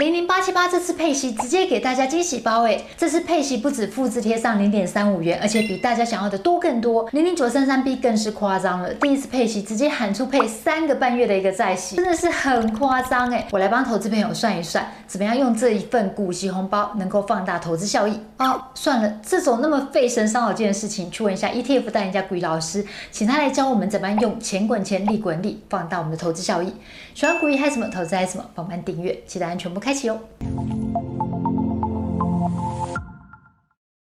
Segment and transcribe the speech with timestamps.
[0.00, 7.06] 零零八七八这次配息直接给大家惊喜包诶，这次配息不止复制贴上零点三五元，而且比大家想要的多更多。
[7.12, 13.46] 零零九三三 B 更是夸张了，第一次配息直接喊出配三个半月的一个债息，真的是很夸张诶。
[13.50, 18.18] 我来帮投资朋友算一算，怎么样用这一份股息红包能够放大投资效益？
[18.38, 26.72] 哦，算了，这种那么费神伤脑筋的事情，去问一下 ETF 代言人家股老师，请他来教我们怎么样用钱滚钱，利滚利，放大我们的投资效益。
[27.14, 30.08] 喜欢股鱼嗨什么，投资嗨什么，帮忙订阅，期待按全部看开启。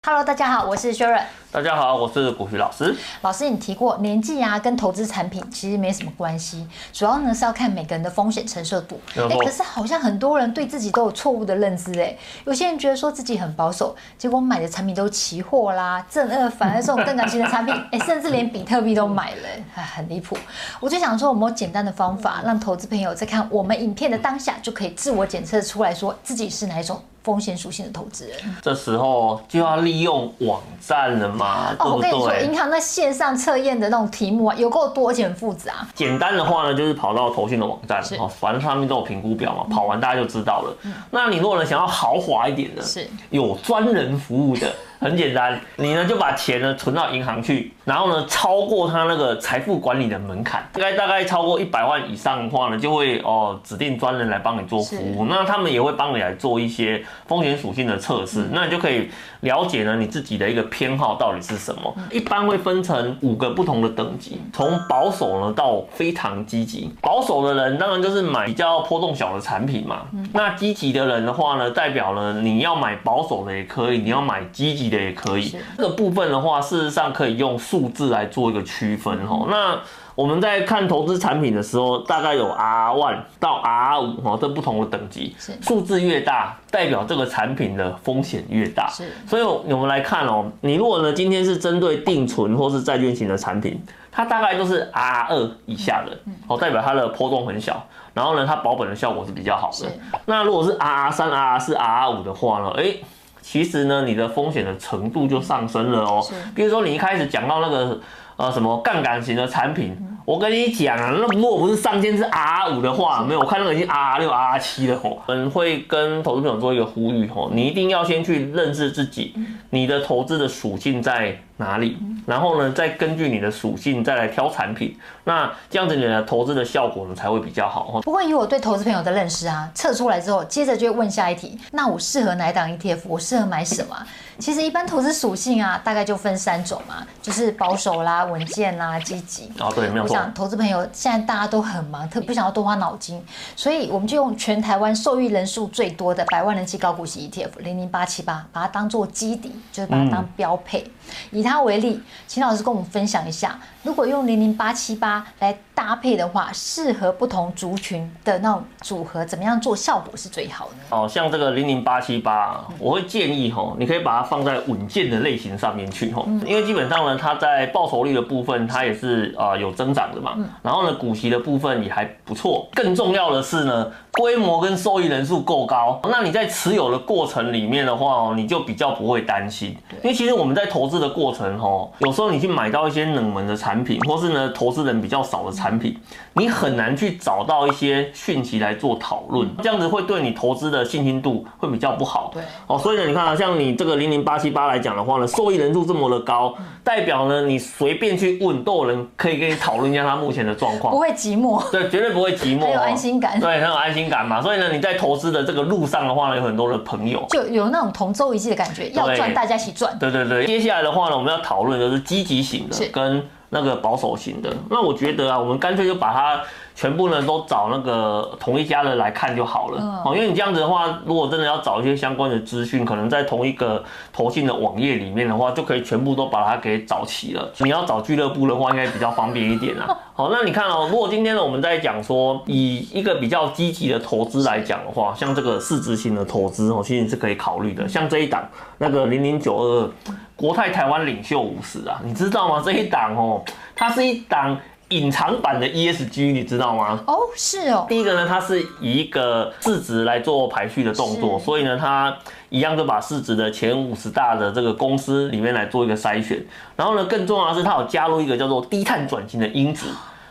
[0.06, 1.24] Hello，大家好，我是 Sharon。
[1.54, 2.96] 大家好，我是古徐老师。
[3.24, 8.98] 老师，你提过年纪啊，跟投资产品其实没什么关系，主要呢是要看每个人的风险承受度。
[9.18, 20.38] 哎、欸，可是好像很多人对自己都有错误的认知，哎，有些人觉得说自己很保守，结果买的产品都是期货啦、正二反而这种更长期的产品，哎、欸，甚至连比特币都买了，哎， 很离谱。
[20.80, 28.38] 我就想说，有没有简单的方法，让投资朋友在看我们影片的当下，就可以自我检测出来说自己是哪一种风险属性的投资人？
[28.62, 32.12] 这时候就要利用网站了嘛，对不对？
[32.12, 35.88] 哦银行那线上测验的那种题目啊，有够多而且很复杂。
[35.94, 40.78] 简单的话呢，就是跑到投信的网站，哦，反正上面都有评估表嘛，跑完大家就知道了。
[40.84, 44.72] 嗯、那你如果呢想要豪华一点的，是有专人服务的。
[45.02, 61.92] 很简单，你呢就把钱呢存到银行去，然后呢超过他那个财富管理的门槛，大概大概超过一百万以上的话呢，就会哦指定专人来帮你做服务，那他们也会帮你来做一些风险属性的测试，那你就可以了解呢你自己的一个偏好到底是什么。
[62.12, 66.94] 一般会分成五个不同的等级，从保守呢到非常积极。
[67.02, 74.91] 保守的人当然就是买比较波动小的产品嘛，那积极的人的话呢，代表呢你要买保守的也可以，你要买积极。
[75.00, 79.48] 也可以，这个部分的话，事实上可以用数字来做一个区分哦。
[79.50, 79.80] 那
[80.14, 88.90] 我们在看投资产品的时候，大概有 R one 到 R 五哦，这不同的等级，数字越大，代表这个产品的风险越大。
[88.90, 96.18] 是，所以我们来看哦，你如果呢今天是针对定存或是债券型的产品，它大概都是 R 二以下的，
[96.48, 97.82] 哦，代表它的波动很小，
[98.14, 99.88] 然后呢，它保本的效果是比较好的。
[100.26, 103.02] 那如果是 R 三、R 四、R 五的话呢，诶
[103.42, 106.26] 其实呢，你的风险的程度就上升了哦。
[106.56, 108.00] 比如说你一开始讲到那个
[108.38, 115.18] 呃什么杠杆型的产品，我跟你讲啊，那如果不是上限是 R 五的话，没有，我看那个已经 R 六、R 七了哦。
[115.26, 119.34] 我们会跟投资朋友做一个呼吁哦，你一定要先去认识自己，
[119.72, 128.02] 你的投资的属性在哪里，然后呢，再根据你的属性再来挑产品，那这样子你的投资的效果呢才会比较好。
[128.04, 133.02] 不过以我对投资朋友的认识啊，测出来之后，接着就会问下一题，那我适合哪一档 ETF？
[133.06, 133.96] 我适合买什么？
[134.40, 139.52] 其实一般投资属性啊，大概就分三种嘛，就是保守啦、稳健啦、积极。
[139.60, 140.16] 啊，对，没有错。
[140.16, 143.24] 我想投资朋友现在大家都很忙，特别不想要多花脑筋，
[143.56, 150.82] 所以我们就用全台湾受益人数最多的百万人气高股息 ETF 零零八七八，把它当做基底，就是把它当标配。
[150.82, 160.96] 嗯、以它为例，请老师跟我们分享一下，如果用零零八七八来搭配的话，适合不同族群的那种组合，怎么样做效果是最好的？
[160.96, 164.32] 哦，像这个零零八七八，我会建议吼，你可以把它。
[164.32, 170.38] 放在稳健的类型上面去吼，因为基本上呢，它在报酬率的部分，它也是啊有增长的嘛。
[170.62, 172.70] 然后呢，股息的部分也还不错。
[172.74, 179.76] 更重要的是呢，规模跟收益人数够高，那你在持有的过程里面的话哦，你就比较不会担心。
[180.02, 185.98] 因为其实我们在投资的过程吼，有时候你去买到一些冷门的产品，或是呢投资人比较少的产品，
[186.36, 192.32] 你很难去找到一些讯息来做讨论，这样子会对你投资的信心度会比较不好。
[192.34, 194.22] 对，哦，所以呢，你看啊，像你这个零零。
[194.24, 204.40] 八七八来讲的话呢，受益人数这么的高，代表呢，你随便去问都有人可以跟你讨论一下他目前的状况，不会寂寞，对，绝对不会寂寞，很有安心感，对，很有安心感嘛。
[204.40, 209.98] 所以呢，你在投资的这个路上的话呢，有很多的朋友，就有那种同舟一济的感觉，要赚大家一起赚。
[209.98, 214.52] 对对对，接下来的话呢，我们要讨论的是积极型的跟那个保守型的。
[214.70, 216.42] 那我觉得啊，我们干脆就把它。
[216.82, 227.48] 全部呢都找那个同一家的来看就好了哦，因为你这样子的话，如果真的要找一些相关的资讯，可能在同一个投信的网页里面的话，就可以全部都把它给找齐了。
[227.60, 229.96] 你要找俱乐部的话，应该比较方便一点啊。
[230.16, 237.88] 好， 那你看哦，如果今天呢我们在讲说以一个比较积极的投资来讲的话，像这个市值型的投资哦，其实是可以考虑的。
[237.88, 238.44] 像这一档
[238.80, 239.92] 那个零零九二
[240.36, 242.60] 国泰台湾领袖五十啊，你知道吗？
[242.66, 243.44] 这一档哦，
[243.76, 244.58] 它是一档。
[244.92, 247.02] 隐藏版的 ESG 你知道吗？
[247.08, 247.86] 哦，是哦。
[247.90, 252.16] 第一个呢，它是以一个市值来做排序的动作，所以呢，它
[252.50, 256.46] 一样就把市值的前五十大的这个公司里面来做一个筛选。
[256.76, 259.88] 然后呢，更重要的是，它有加入一个叫做低碳转型的因子。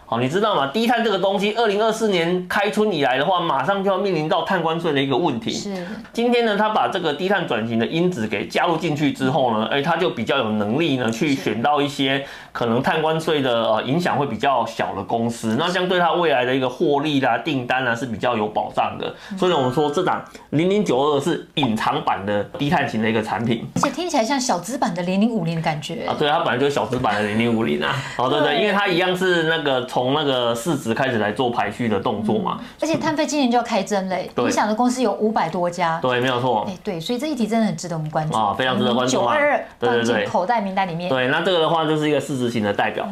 [0.06, 0.66] 好，你知道吗？
[0.72, 5.52] 低碳这个东西，二零二四年开春以来的话，马上就要面临到碳关税的一个问题。
[5.52, 5.86] 是。
[6.12, 19.14] 今天呢，他把这个低碳转型的因子给加入进去之后呢，哎，他就比较有能力呢，去选到一些可能碳关税的呃影响会比较小的公司，那相对它未来的一个获利啦、订单啊是比较有保障的。
[19.38, 26.14] 所以呢，我们说这档零零九二是隐藏版的低碳型的一个产品，而且听起来像小资版的零零五零的感觉啊。
[26.18, 27.94] 对，它本来就是小资版的零零五零啊。
[28.16, 32.60] 哦，对对，因为它一样是那个从那个市值开始来做排序的动作嘛。
[32.80, 35.98] 而且碳费今年就要开征嘞，影响的公司有五百多家。
[36.00, 36.64] 对，没有错。
[36.68, 39.12] 哎，对，所以这一题真的很值得我们关注啊，非常值得关注。
[39.12, 41.08] 九二二放进口袋名单里面。
[41.08, 43.06] 对，那这个的话就是一个市自信的代表，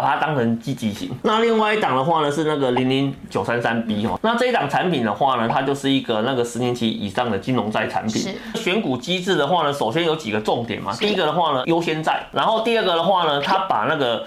[0.00, 1.10] 把它当成积极型。
[1.22, 8.34] 那另外一档的话呢是那个零零九三三 B 哦，那这一档产品的话呢，它就是一个那个十年期以上的金融债产品。
[8.54, 10.94] 选股机制的话呢，首先有几个重点嘛。
[10.98, 14.24] 第一个的话呢，优先债，然后第二个的话呢，它把那个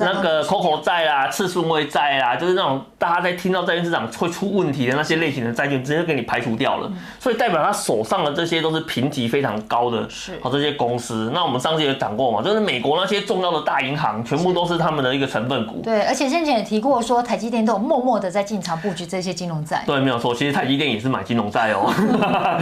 [0.00, 6.90] 那个 COCO 债啊、次顺位债啊，就是那种大家在听到债券市场会出问题的那些类型的债券，直接给你排除掉了。
[7.18, 11.30] 所以代表他手上的这些都是评级非常高的，是好这些公司。
[11.34, 15.80] 那我们上次也讲过嘛，就是美国那些重要的大银行，全部都是他们的一个成分股。
[15.82, 19.82] 对，而且先前也提过说，台积电都有默默的在进场布局这些金融债。
[19.86, 21.92] 对，没有错，其实台积电也是买金融债哦。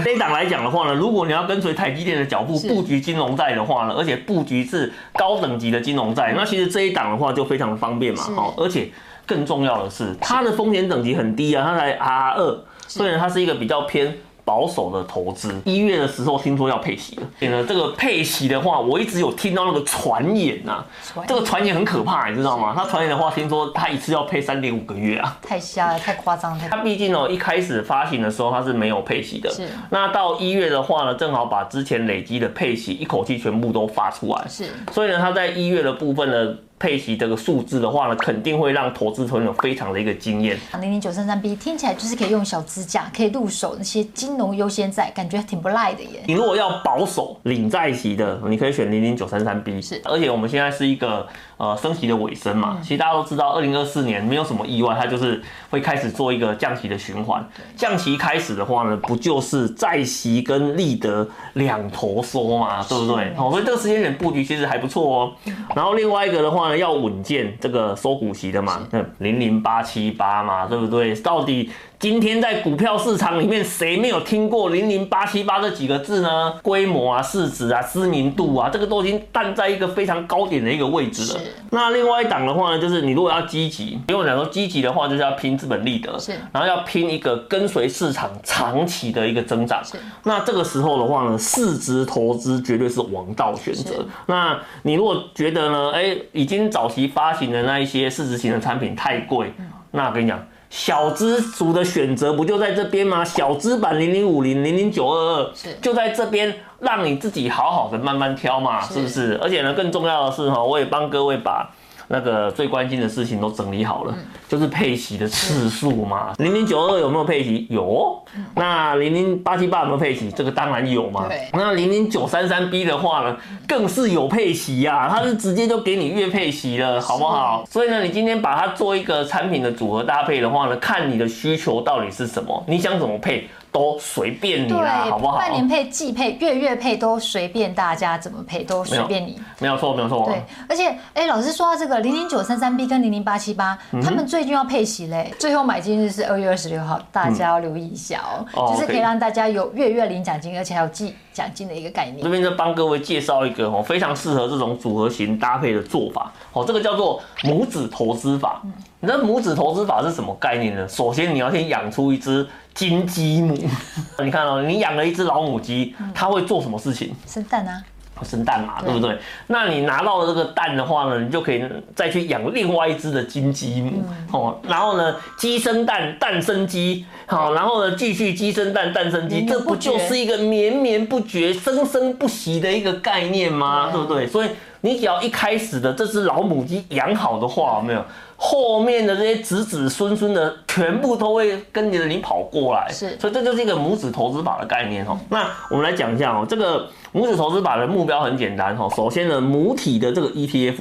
[0.05, 8.23] 这一档来讲的话呢，如果你要跟随台积电的脚步布局金融债的话呢，而且布局是高等级的金融债，那其实这一档的话就非常的方便嘛。
[8.35, 8.91] 好，而且
[9.25, 14.17] 更重要的是，它的风险等级很低啊，它才 R 二，虽然它是一个比较偏。
[14.47, 17.23] 保守的投资，一月的时候听说要配息了。
[17.37, 20.85] 所以呢，这个配息的话，我一直有听到那个传言呐，
[21.27, 22.73] 这个传言很可怕，你知道吗？
[22.73, 26.65] 他传言的话，听说他一次要配三点五个月啊，太瞎了，太夸张了。
[26.71, 29.69] 他毕竟哦，一开始发行的时候他是没有配息的，是。
[29.91, 34.67] 那到一月的话呢，正好把之前累积的配息一口气全部都发出来，是。
[34.93, 36.57] 所以呢，他在一月的部分呢。
[36.79, 40.59] 配息这个数字的话呢，肯定会让投资朋友非常的一个惊艳。
[40.81, 46.23] 零零九三三 B 听起来就是可以用小支架可以入手那些金融优先债，感觉挺不赖的耶。
[46.27, 49.81] 你如果要保守领债息的，你可以选零零九三三 B。
[49.81, 51.27] 是，而且我们现在是一个
[51.57, 57.43] 呃升息的尾声嘛，其实大家都知道，二零二四年没有什么意外，它就是会开始做一个降息的循环。
[57.75, 63.35] 降息开始的话呢，不就是债息跟利得两头收嘛，对不对？
[63.35, 65.33] 好，所以这个时间点布局其实还不错哦。
[65.75, 66.66] 然后另外一个的话。
[66.75, 71.15] 要稳健这个收股息的嘛，那，零零八七八嘛，对不对？
[71.17, 76.53] 到底今天在股票市场里面，谁没有听过零零八七八这几个字呢？
[76.63, 81.41] 规模啊、市值啊、知名度啊，这个都已经站在一个非常高点的一个位置了。
[81.71, 89.83] 那另外一档的话呢，就是你如果要积极，因为我讲说积极的话，就是要拼资本利得，是，然后要拼一个跟随市场长期的一个增长。
[89.85, 94.05] 是，那这个时候的话呢，市值投资绝对是王道选择。
[94.27, 99.53] 那你如果觉得呢，哎，已经早期发行的那一些市值型的产品太贵，
[99.91, 100.39] 那我跟你讲。
[100.69, 103.25] 小资族的选择不就在这边吗？
[103.25, 109.39] 小资版零零五零零零九二二，是就在这边，让你自己好好的慢慢挑嘛，是不是？
[109.41, 111.71] 而且呢，更重要的是哈，我也帮各位把。
[112.09, 116.33] 那个最关心的事情都整理好了，嗯、就是配息的次数嘛。
[116.39, 117.67] 零零九二有没有配息？
[117.71, 118.23] 有。
[118.55, 120.31] 那零零八七八有没有配息？
[120.31, 121.29] 这个当然有嘛。
[121.53, 123.37] 那零零九三三 B 的话呢，
[123.67, 127.65] 更是有配息呀、啊，它是直接就给你月配息了，好不好？
[127.69, 133.49] 所以呢，你今天把它做一个产品的组合搭配的话呢，看你的需求到底是什么，你想怎么配？
[133.77, 135.37] 都随便你啦，好不好？
[135.37, 139.39] 半年配、季配、月月配都随便大家怎么配，都随便你。
[139.59, 140.25] 没有错，没有错。
[140.25, 148.47] 对，而且哎、欸，老师说到这个零零九三三 B 跟零零八七八，他们最近要配息嘞，最后买进日是二月二十六号，大家要留意一下哦。
[148.57, 152.23] 嗯、就是可以让大家有月月领奖金，而且还有季奖金的一个概念。
[152.23, 158.63] 这边就帮各位介绍一个哦，非常适合这种组合型搭配的做法哦，这个叫做母子投资法。
[158.65, 160.89] 嗯、你知道母子投资法是什么概念呢？
[160.89, 162.47] 首先你要先养出一只。
[162.77, 163.57] 金鸡母，
[164.23, 167.15] 你看哦，你养了一只老母鸡，它会做什么事情？
[167.27, 167.83] 生蛋啊，
[168.25, 169.19] 生蛋嘛，对不对？
[169.49, 183.91] 那你拿到了这个蛋的话呢，你就可以再去养另外一只的金鸡母，哦，然后呢，鸡生蛋，蛋生鸡，好，然后呢，继续鸡生蛋，蛋生鸡，这不就是一个绵绵不绝、生生不息的一个概念吗？
[183.93, 184.27] 对不对？
[184.27, 184.49] 所以
[184.87, 188.05] 你只要一开始的这只老母鸡养好的话，有没有？
[188.37, 195.19] 后面的这些子子孙孙的全部都会跟着你跑过来，是，所以这就是一个母子投资法的概念哦。
[195.31, 198.89] 那我们来讲一下哦，这个母子投资法的目标很简单哦。
[198.95, 200.77] 首先呢，母体的这个 ETF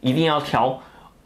[0.00, 0.78] 一定要挑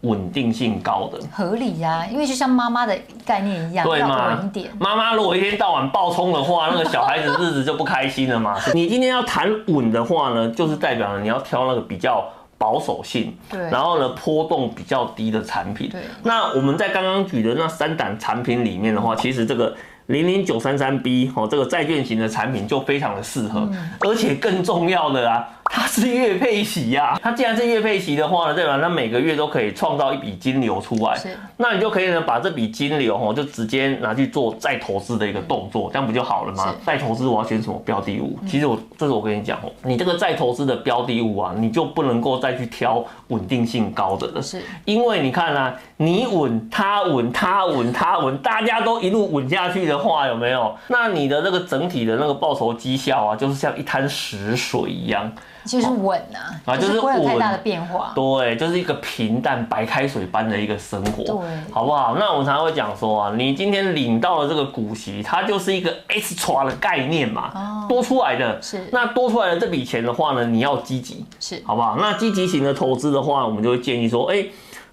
[0.02, 4.38] 稳定性高的，合理呀，因为就像妈妈的概念一样，对吗？
[4.40, 4.70] 稳点。
[4.78, 8.56] 妈妈如果一天到晚暴冲的话，那个小孩子日子就不开心了嘛。
[8.74, 12.24] 你今天要谈稳的话呢，就是代表了你要挑那个比较。
[12.60, 15.88] 保守性，对，然后呢波动比较低的产品。
[15.90, 19.72] 对，那我们在刚刚举的那三档产品里面的话，其实这个。
[20.08, 23.68] 零零九三三 B 哦，这个债券型的产品就非常的适合，
[24.00, 27.18] 而且更重要的啊，它是月配息呀。
[27.22, 28.78] 它既然是月配息的话呢，对吧？
[28.80, 31.36] 它每个月都可以创造一笔金流出来，是。
[31.58, 36.74] 那你就可以呢把这笔金流哦，就直接拿去做再投资的一个动作，这样不就好了吗？
[36.86, 38.38] 再投资我要选什么标的物？
[38.48, 44.62] 其实我这是我跟你讲哦，你这个再投资的标的物啊，你就不能够再去挑稳定性高的了，是。
[44.86, 49.98] 因为你看啊，你稳，他稳，他稳，他稳，大家都一路稳下去的。
[49.98, 50.74] 话有没有？
[50.86, 55.30] 那你的那个整体的那个报酬绩效啊，就是像一滩死水一样，
[55.68, 58.12] 就是稳啊，啊，就是不会有太大的变化。
[58.14, 61.36] 对，就是一个平淡白开水般的一个生活，对，
[61.70, 62.16] 好不好？
[62.18, 71.96] 那我常常会讲说啊，你今天领到了这个股息，它就是一个 extra 的概念嘛，哦，多出来的，是那多出来的这笔钱的话呢，你要积极，是好不好？
[72.00, 74.46] 那积极型的投资的话，我们就会建议说，哎，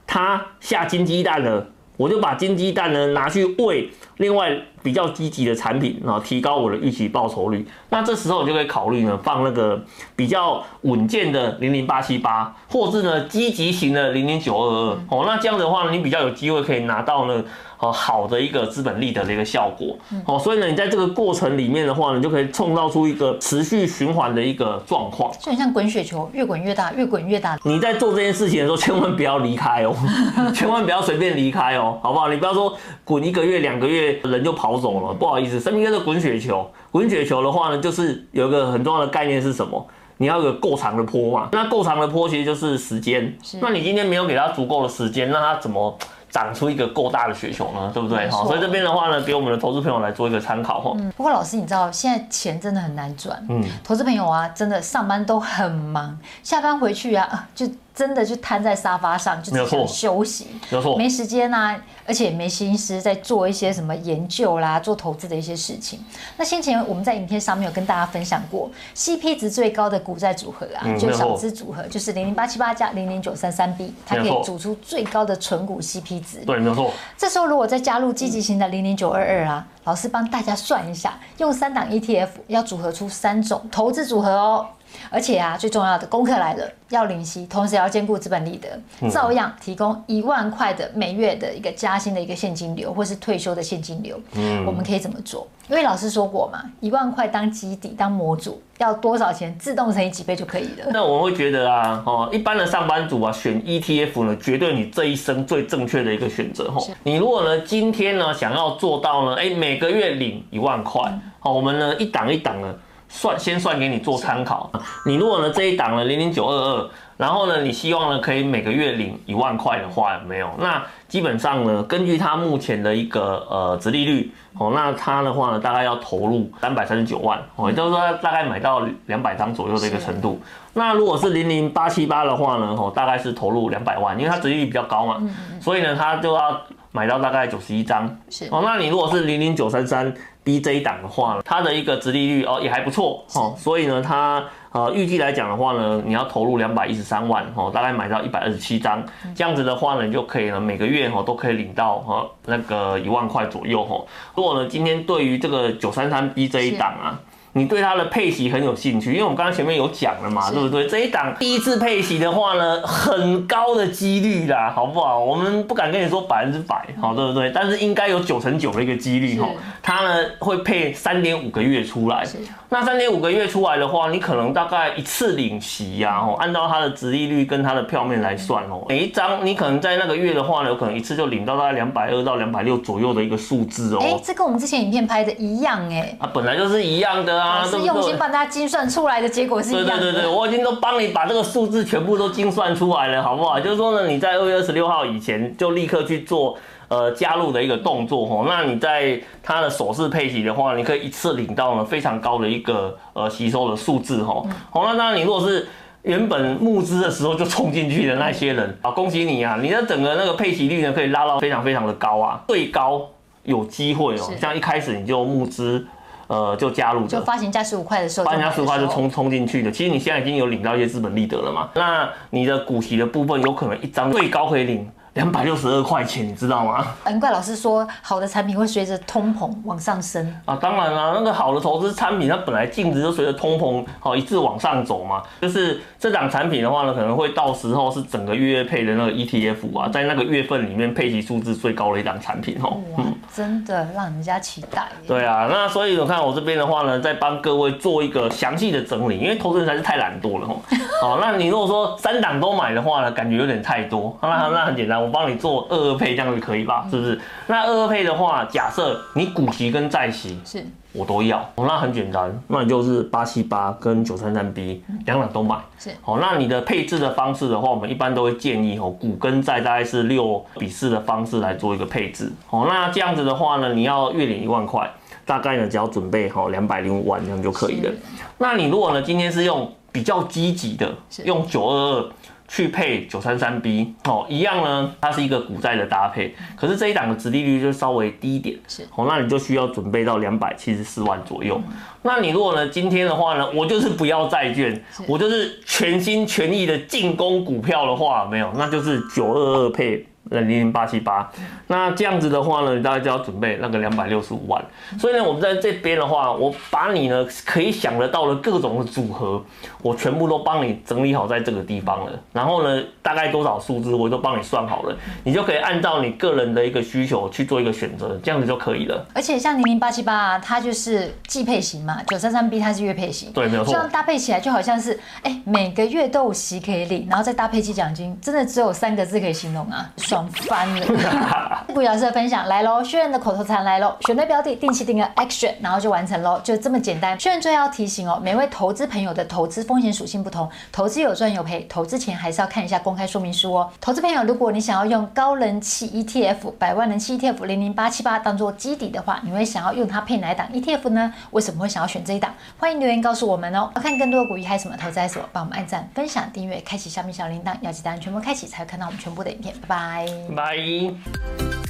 [0.06, 1.66] 它下金鸡蛋了，
[1.96, 3.90] 我就把金鸡蛋呢拿去喂。
[4.18, 7.68] 另外比较积极的产品啊，提高我的预期报酬率。
[7.90, 9.82] 那这时候你就可以考虑呢，放那个
[10.16, 15.00] 比较稳健的零零八七八，或是呢积极型的零零九二二。
[15.10, 17.44] 哦，那这样的话呢，你比较有机会可以拿到呢。
[17.78, 27.60] 呃，好的一个资本利得的一个效果，哦，所以呢，你在这个过程里面的话呢，你就可以创造出一个持续循环的一个状况，就很像滚雪球，越滚越大，越滚越大。
[27.66, 29.94] 你在做这件事情的时候，千万不要离开哦，
[30.56, 32.30] 千万不要随便离开哦，好不好？
[32.30, 36.70] 你不要说滚一个月、两个月，人就跑走了，不好意思，生命跟着滚雪球。
[36.92, 39.86] 滚雪球的话呢，就是有一个很重要的概念是什么？
[40.18, 43.38] 你要有够长的坡嘛，那够长的坡其实就是时间。
[43.62, 45.98] 那你今天没有给他足够的时间，那他怎么？
[46.32, 48.30] 长出一个够大的雪球呢，对不对？
[48.30, 50.92] 好，所以这边的话呢，给我们的投资朋友来做一个参考哈。
[50.98, 53.42] 嗯，不过老师，你知道现在钱真的很难赚。
[53.48, 57.66] 嗯，投资朋友啊，真的上班都很忙，下班回去啊，就。
[57.96, 66.04] 真的就瘫在沙发上，就只想休息，没错，没时间啊，而且也没心思在做一些什么研究啦，做投资的一些事情。
[66.36, 76.40] 那先前我们在影片上面有跟大家分享过，CP 值最高的股债组合啊，嗯、就小资组合，就是零零八七八加零零九三三 B，它可以组出最高的纯股 CP 值。
[76.46, 76.92] 对，没错。
[77.18, 84.66] 这时候如果再加入积极型的零零九二二啊，老师帮大家算一下，用三档 ETF 要组合出三种投资组合哦。
[85.10, 94.20] 而且啊，最重要的功课来了，要领息，同时要兼顾资本利得，照样提供一万块的每月的一个加薪的一个现金流，或是退休的现金流。
[94.34, 95.48] 嗯，我们可以怎么做？
[95.68, 100.86] 因为老师说过嘛，一万块当基底当模组，要多少钱自动乘以几倍就可以了。
[100.92, 106.70] 那我会觉得啊，哦，一般的上班族啊，选 ETF 呢，绝对你这一生最正确的一个选择。
[106.70, 111.02] 吼，你如果呢今天呢想要做到呢，哎，每个月领一万块，
[111.40, 112.76] 好，我们呢一档一档呢。
[113.16, 114.70] 算先算给你做参考。
[115.06, 120.50] 你如果呢这一档呢零零九二二，然后呢你希望呢可以每个月领一万块的话，有没有？
[120.60, 124.30] 那基本上呢，根据它目前的一个呃值利率
[124.60, 130.42] 哦，那它的话呢大概要投入三百三十九万哦，也就是说大概买到两百张左右的一个程度。
[130.74, 135.22] 那如果是零零八七八的话呢，哦大概是投入两百万，因为它值利率比较高嘛，
[135.62, 136.62] 所以呢它就要
[136.96, 138.18] 买到大概九十一张。
[138.30, 140.14] 是哦，那你如果是零零九三三。
[140.46, 154.00] BJ 档的话呢，它的一个殖利率哦也还不错哦，所以呢，它呃预计来讲的话呢，你要投入两百一十三万哦，大概买到一百二十七张，这样子的话呢，你就可以呢每个月哈都可以领到哈那个一万块左右哈。
[154.36, 157.20] 如果呢今天对于这个九三三 BJ 档啊。
[157.58, 160.86] 你对它的配息很有兴趣，因为我们刚刚前面有讲了嘛，对不对？
[160.88, 165.18] 这一档第一次配息的话呢，很高的几率啦，好不好？
[165.24, 167.50] 我们不敢跟你说百分之百，好，对不对？
[167.56, 169.48] 但是应该有九成九的一个几率哈，
[169.82, 172.28] 它呢会配三点五个月出来。
[172.68, 184.00] 那三点五个月出来的话，你可能大概一次领息呀，哦，按照它的值利率跟它的票面来算哦，每一张你可能在那个月的话呢，有可能一次就领到大概两百二到两百六左右的一个数字哦。
[184.02, 186.18] 哎，这跟我们之前影片拍的一样哎。
[186.20, 190.00] 啊，本来就是一样的啊，是用心帮大家精算出来的结果是一样的。
[190.00, 193.60] 对对对，我已经都帮你把这个数字全部都精算出来了，好不好？
[193.60, 196.58] 就是说呢，你在二月二十六号以前就立刻去做。
[196.88, 204.46] 呃，加入的一个动作哈，那你在它的首次配息的话，你可以一次领到呢非常高的一个呃吸收的数字哈。
[204.70, 205.68] 好，那当然你如果是
[206.04, 213.02] 原本募资的时候就冲进去的那些人啊，恭喜你啊，你的整个那个配息率呢可以拉到非常非常的高啊，最高
[213.42, 215.88] 有机会哦，像一开始你就募资，
[216.28, 219.72] 呃，就加入的，就发行价十五块的时候，发行价十五块就冲冲进去的。
[219.72, 224.90] 其实你现在已经有领到一些资本利得了嘛，那你的股息的部分有可能一张最高可以领。
[225.16, 226.86] 两百六十二块钱，你知道吗？
[227.06, 230.58] 难怪老师说好的产品会随着通膨往上升啊！
[230.62, 235.24] 当然啦，那个好的投资产品，它本来净值就随着通膨好一致往上走嘛。
[235.42, 242.82] 就是这档产品的话呢，可能会到时候是整个月配的那个 ETF 啊，在那个月份里面配息数字最高的一档产品哦。
[242.98, 244.90] 哇，真的让人家期待。
[245.08, 250.60] 对啊，那所以我看我这边的话呢，在帮各位做一个详细的整理，因为投资人才是太懒惰了哦。
[251.02, 254.18] 好，那你如果说三档都买的话呢，感觉有点太多。
[254.22, 256.88] 那那很简单，我帮你做二二配，这样就可以吧？
[256.90, 257.20] 是不是？
[257.48, 265.58] 那二二配的话，假设你股息跟债息是我都要，哦那很简单，那你就是八七八跟九三三 B 两档都买。
[265.78, 272.32] 是，好，那你的配置的方式的话，我们一般都会建议哦，股跟债大概是六比四的方式来做一个配置。
[272.48, 274.90] 好，那这样子的话呢，你要月领一万块，
[275.26, 277.92] 大概呢只要准备好两百零五万这样就可以了。
[278.38, 282.12] 那你如果呢今天是用比较积极的，用九二二。
[282.48, 291.60] 去配九三三 B 哦，一样呢，它是一个股债的搭配，可是这一档的殖利率就稍微低一点，是哦，那你就需要准备到两百七十四万左右。
[292.04, 300.06] 那你如果呢，今天的话呢，我就是不要债券，我就是全心全意的进攻股票的话，没有，那就是九二二配。
[300.32, 301.30] 零零八七八，
[301.68, 304.64] 那这样子的话呢，你大概就要准备那个两百六十五万。
[305.00, 309.44] 所以呢，我们在这边的话，我把你呢可以想得到的各种的组合，
[309.82, 312.12] 我全部都帮你整理好在这个地方了。
[312.34, 319.06] 然后呢，大概多少数字我都帮你算好了，你就可以按照你个人的一个需求去做一个选择，这样子就可以了。
[319.14, 323.74] 而且像零零八七八，它就是季配型嘛，九三三 B 它是月配型，对，没有错。
[323.74, 329.88] 这样搭配起来就好像是，哎、欸，每个月都有息可以领，然后再搭配季奖金，真的只有三个字可以形容啊。
[330.16, 331.66] 爽翻了！
[331.74, 337.20] 股鱼老师的分享来喽，学员的口头禅来喽，选对标的，定期定额 action，然后就完成喽，就这么简单。
[337.20, 343.70] 学员最后要提醒哦，每位投资朋友的投资风险属性不同，投资有赚有赔，投资前还是要看一下公开说明书哦。
[343.82, 351.14] 投资朋友，如果你想要用高人气 ETF 百万人气 ETF 零零八七八当做基底的话，你会想要用它配哪一档 ETF 呢？
[351.32, 352.34] 为什么会想要选这一档？
[352.58, 353.70] 欢迎留言告诉我们哦。
[353.76, 359.54] 要看更多的股鱼还有什么投资还什么，帮我们按赞、分享、订阅、开启下面小铃铛，要记得按全部开启才会看到我们全部的影片。
[359.62, 360.05] 拜拜。
[360.36, 361.65] 拜。